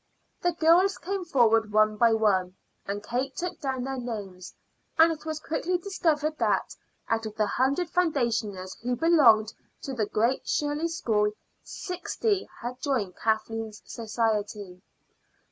The 0.41 0.53
girls 0.53 0.97
came 0.97 1.23
forward 1.25 1.71
one 1.71 1.95
by 1.95 2.11
one, 2.13 2.55
and 2.87 3.03
Kate 3.03 3.35
took 3.35 3.59
down 3.59 3.83
their 3.83 3.99
names; 3.99 4.55
and 4.97 5.11
it 5.11 5.25
was 5.27 5.39
quickly 5.39 5.77
discovered 5.77 6.39
that, 6.39 6.75
out 7.07 7.27
of 7.27 7.35
the 7.35 7.45
hundred 7.45 7.87
foundationers 7.91 8.75
who 8.81 8.95
belonged 8.95 9.53
to 9.83 9.93
the 9.93 10.07
Great 10.07 10.47
Shirley 10.47 10.87
School, 10.87 11.33
sixty 11.63 12.47
had 12.61 12.79
joined 12.81 13.15
Kathleen's 13.15 13.83
society. 13.85 14.81